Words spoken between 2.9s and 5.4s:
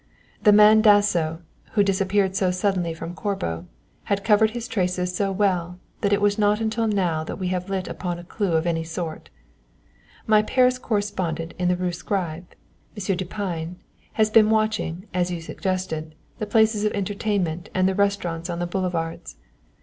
from Corbo, had covered his traces so